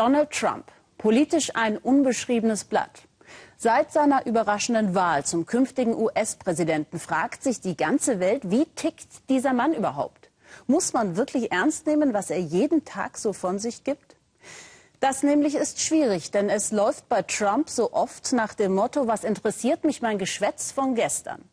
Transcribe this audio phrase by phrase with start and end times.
[0.00, 0.64] Donald Trump,
[0.96, 3.02] politisch ein unbeschriebenes Blatt.
[3.58, 9.52] Seit seiner überraschenden Wahl zum künftigen US-Präsidenten fragt sich die ganze Welt, wie tickt dieser
[9.52, 10.30] Mann überhaupt?
[10.66, 14.16] Muss man wirklich ernst nehmen, was er jeden Tag so von sich gibt?
[15.00, 19.22] Das nämlich ist schwierig, denn es läuft bei Trump so oft nach dem Motto, was
[19.22, 21.44] interessiert mich mein Geschwätz von gestern?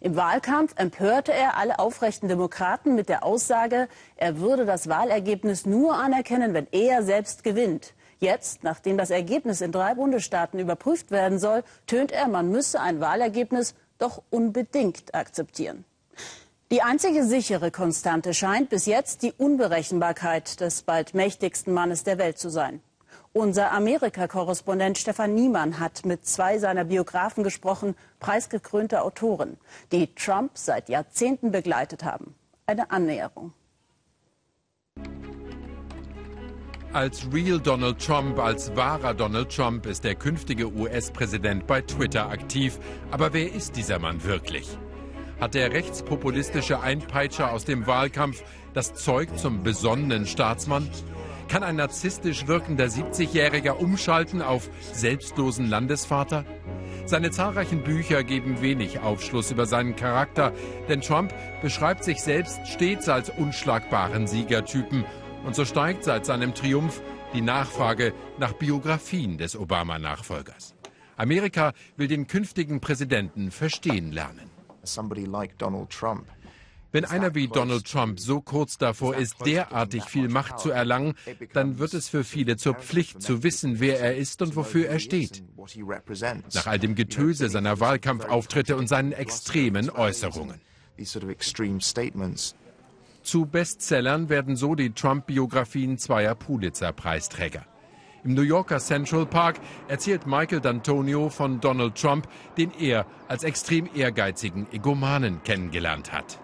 [0.00, 5.94] Im Wahlkampf empörte er alle aufrechten Demokraten mit der Aussage, er würde das Wahlergebnis nur
[5.94, 7.94] anerkennen, wenn er selbst gewinnt.
[8.18, 13.00] Jetzt, nachdem das Ergebnis in drei Bundesstaaten überprüft werden soll, tönt er, man müsse ein
[13.00, 15.84] Wahlergebnis doch unbedingt akzeptieren.
[16.70, 22.38] Die einzige sichere Konstante scheint bis jetzt die Unberechenbarkeit des bald mächtigsten Mannes der Welt
[22.38, 22.80] zu sein.
[23.34, 29.56] Unser Amerika-Korrespondent Stefan Niemann hat mit zwei seiner Biografen gesprochen, preisgekrönte Autoren,
[29.90, 32.34] die Trump seit Jahrzehnten begleitet haben.
[32.66, 33.54] Eine Annäherung.
[36.92, 42.78] Als Real Donald Trump, als wahrer Donald Trump ist der künftige US-Präsident bei Twitter aktiv.
[43.10, 44.68] Aber wer ist dieser Mann wirklich?
[45.40, 50.86] Hat der rechtspopulistische Einpeitscher aus dem Wahlkampf das Zeug zum besonnenen Staatsmann?
[51.52, 56.46] Kann ein narzisstisch wirkender 70-Jähriger umschalten auf selbstlosen Landesvater?
[57.04, 60.54] Seine zahlreichen Bücher geben wenig Aufschluss über seinen Charakter,
[60.88, 65.04] denn Trump beschreibt sich selbst stets als unschlagbaren Siegertypen.
[65.44, 67.02] Und so steigt seit seinem Triumph
[67.34, 70.74] die Nachfrage nach Biografien des Obama-Nachfolgers.
[71.18, 74.48] Amerika will den künftigen Präsidenten verstehen lernen.
[74.84, 76.24] Somebody like Donald Trump
[76.92, 81.14] wenn einer wie Donald Trump so kurz davor ist, derartig viel Macht zu erlangen,
[81.52, 84.98] dann wird es für viele zur Pflicht zu wissen, wer er ist und wofür er
[84.98, 85.42] steht.
[86.54, 90.60] Nach all dem Getöse seiner Wahlkampfauftritte und seinen extremen Äußerungen.
[93.22, 97.64] Zu Bestsellern werden so die Trump-Biografien zweier Pulitzer-Preisträger.
[98.24, 103.88] Im New Yorker Central Park erzählt Michael D'Antonio von Donald Trump, den er als extrem
[103.94, 106.38] ehrgeizigen Egomanen kennengelernt hat.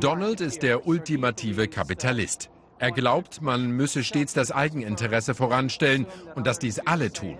[0.00, 2.50] Donald ist der ultimative Kapitalist.
[2.78, 7.38] Er glaubt, man müsse stets das Eigeninteresse voranstellen und dass dies alle tun.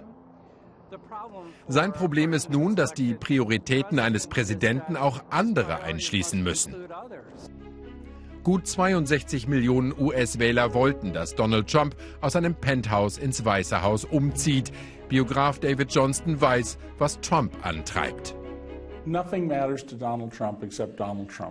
[1.67, 6.75] Sein Problem ist nun, dass die Prioritäten eines Präsidenten auch andere einschließen müssen.
[8.43, 14.71] Gut 62 Millionen US-Wähler wollten, dass Donald Trump aus seinem Penthouse ins Weiße Haus umzieht.
[15.09, 18.37] Biograf David Johnston weiß, was Trump antreibt.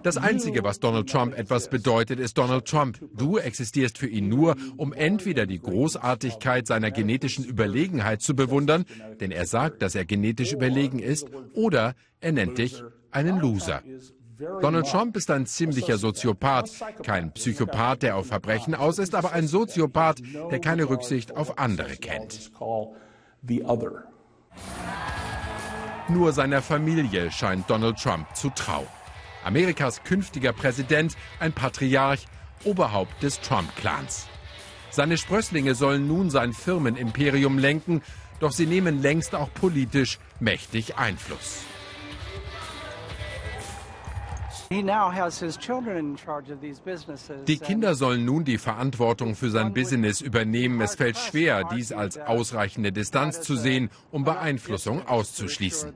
[0.04, 3.00] Das Einzige, was Donald Trump etwas bedeutet, ist Donald Trump.
[3.16, 8.86] Du existierst für ihn nur, um entweder die Großartigkeit seiner genetischen Überlegenheit zu bewundern,
[9.20, 13.82] denn er sagt, dass er genetisch überlegen ist, oder er nennt dich einen Loser.
[14.62, 16.72] Donald Trump ist ein ziemlicher Soziopath,
[17.04, 20.22] kein Psychopath, der auf Verbrechen aus ist, aber ein Soziopath,
[20.52, 22.52] der keine Rücksicht auf andere kennt.
[26.10, 28.88] Nur seiner Familie scheint Donald Trump zu trauen.
[29.46, 32.26] Amerikas künftiger Präsident, ein Patriarch,
[32.66, 34.28] Oberhaupt des Trump-Clans.
[34.90, 38.02] Seine Sprösslinge sollen nun sein Firmenimperium lenken,
[38.40, 41.64] doch sie nehmen längst auch politisch mächtig Einfluss.
[47.48, 50.82] Die Kinder sollen nun die Verantwortung für sein Business übernehmen.
[50.82, 55.94] Es fällt schwer, dies als ausreichende Distanz zu sehen, um Beeinflussung auszuschließen.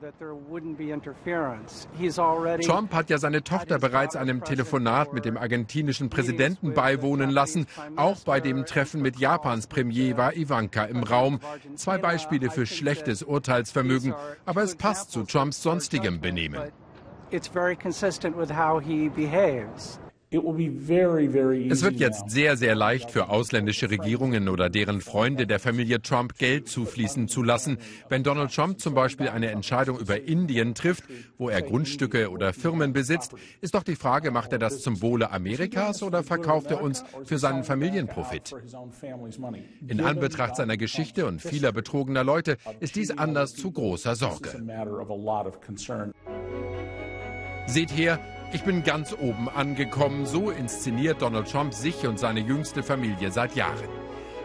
[2.62, 7.66] Trump hat ja seine Tochter bereits einem Telefonat mit dem argentinischen Präsidenten beiwohnen lassen.
[7.96, 11.40] Auch bei dem Treffen mit Japans Premier war Ivanka im Raum.
[11.74, 14.14] Zwei Beispiele für schlechtes Urteilsvermögen,
[14.44, 16.60] aber es passt zu Trumps sonstigem Benehmen
[17.30, 19.98] it's very consistent with how he behaves.
[20.30, 26.36] Es wird jetzt sehr, sehr leicht für ausländische Regierungen oder deren Freunde der Familie Trump
[26.36, 27.78] Geld zufließen zu lassen,
[28.10, 31.04] wenn Donald Trump zum Beispiel eine Entscheidung über Indien trifft,
[31.38, 35.30] wo er Grundstücke oder Firmen besitzt, ist doch die Frage, macht er das zum Wohle
[35.30, 38.54] Amerikas oder verkauft er uns für seinen Familienprofit?
[39.86, 44.50] In Anbetracht seiner Geschichte und vieler betrogener Leute ist dies anders zu großer Sorge.
[47.68, 48.18] Seht her,
[48.50, 50.24] ich bin ganz oben angekommen.
[50.24, 53.88] So inszeniert Donald Trump sich und seine jüngste Familie seit Jahren.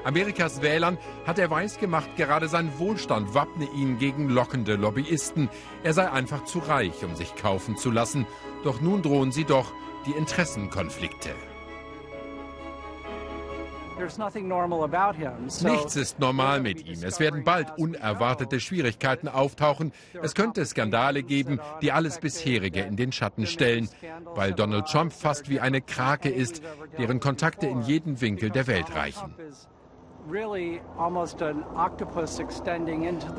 [0.03, 5.49] Amerikas Wählern hat er weisgemacht, gerade sein Wohlstand wappne ihn gegen lockende Lobbyisten.
[5.83, 8.27] Er sei einfach zu reich, um sich kaufen zu lassen.
[8.65, 9.71] Doch nun drohen sie doch
[10.05, 11.29] die Interessenkonflikte.
[15.63, 17.03] Nichts ist normal mit ihm.
[17.03, 19.91] Es werden bald unerwartete Schwierigkeiten auftauchen.
[20.21, 23.89] Es könnte Skandale geben, die alles bisherige in den Schatten stellen,
[24.35, 26.61] weil Donald Trump fast wie eine Krake ist,
[26.97, 29.35] deren Kontakte in jeden Winkel der Welt reichen.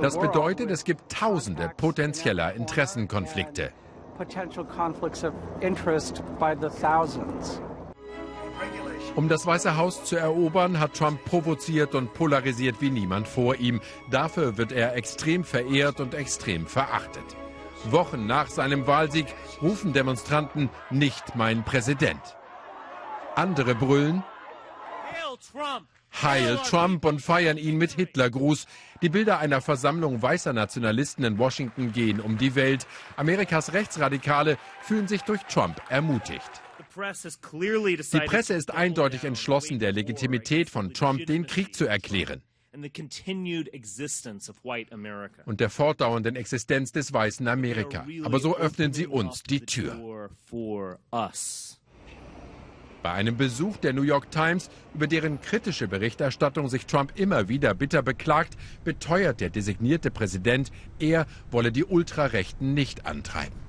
[0.02, 3.72] Das bedeutet, es gibt tausende potenzieller Interessenkonflikte.
[9.16, 13.80] Um das Weiße Haus zu erobern, hat Trump provoziert und polarisiert wie niemand vor ihm.
[14.10, 17.36] Dafür wird er extrem verehrt und extrem verachtet.
[17.84, 19.26] Wochen nach seinem Wahlsieg
[19.62, 22.36] rufen Demonstranten nicht mein Präsident.
[23.36, 24.24] Andere brüllen
[26.22, 28.66] Heil Trump und feiern ihn mit Hitlergruß.
[29.02, 32.86] Die Bilder einer Versammlung weißer Nationalisten in Washington gehen um die Welt.
[33.16, 36.63] Amerikas Rechtsradikale fühlen sich durch Trump ermutigt.
[36.96, 42.42] Die Presse ist eindeutig entschlossen, der Legitimität von Trump den Krieg zu erklären
[45.46, 48.06] und der fortdauernden Existenz des weißen Amerika.
[48.24, 50.30] Aber so öffnen sie uns die Tür.
[53.02, 57.74] Bei einem Besuch der New York Times, über deren kritische Berichterstattung sich Trump immer wieder
[57.74, 63.63] bitter beklagt, beteuert der designierte Präsident, er wolle die Ultrarechten nicht antreiben.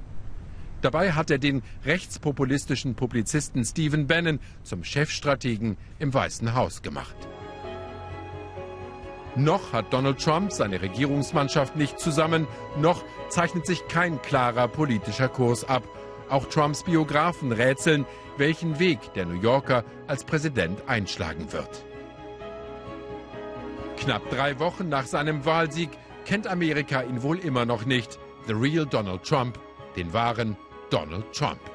[0.81, 7.15] Dabei hat er den rechtspopulistischen Publizisten Stephen Bannon zum Chefstrategen im Weißen Haus gemacht.
[9.35, 15.67] Noch hat Donald Trump seine Regierungsmannschaft nicht zusammen, noch zeichnet sich kein klarer politischer Kurs
[15.67, 15.83] ab.
[16.29, 18.05] Auch Trumps Biografen rätseln,
[18.37, 21.85] welchen Weg der New Yorker als Präsident einschlagen wird.
[23.97, 25.89] Knapp drei Wochen nach seinem Wahlsieg
[26.25, 28.17] kennt Amerika ihn wohl immer noch nicht.
[28.47, 29.59] The real Donald Trump,
[29.95, 30.57] den wahren
[30.89, 31.74] Donald Trump.